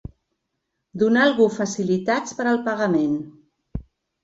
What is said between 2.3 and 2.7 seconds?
per al